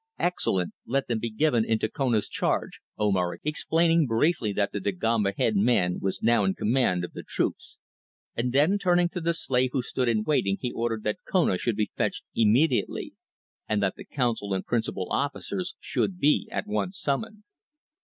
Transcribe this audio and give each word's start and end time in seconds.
"Excellent, 0.17 0.73
let 0.87 1.07
them 1.07 1.19
be 1.19 1.29
given 1.29 1.63
into 1.63 1.87
Kona's 1.87 2.27
charge," 2.27 2.81
Omar 2.97 3.33
exclaimed, 3.35 3.47
explaining 3.51 4.07
briefly 4.07 4.51
that 4.51 4.71
the 4.71 4.79
Dagomba 4.79 5.31
head 5.37 5.55
man 5.55 5.99
was 6.01 6.23
now 6.23 6.43
in 6.43 6.55
command 6.55 7.05
of 7.05 7.13
the 7.13 7.21
troops, 7.21 7.77
and 8.35 8.51
then 8.51 8.79
turning 8.79 9.09
to 9.09 9.21
the 9.21 9.35
slave 9.35 9.69
who 9.73 9.83
stood 9.83 10.09
in 10.09 10.23
waiting 10.23 10.57
he 10.59 10.71
ordered 10.71 11.03
that 11.03 11.19
Kona 11.31 11.55
should 11.59 11.75
be 11.77 11.91
fetched 11.95 12.23
immediately, 12.33 13.13
and 13.69 13.83
that 13.83 13.93
the 13.95 14.03
council 14.03 14.55
and 14.55 14.65
principal 14.65 15.07
officers 15.11 15.75
should 15.79 16.17
be 16.17 16.49
at 16.51 16.65
once 16.65 16.99
summoned. 16.99 17.43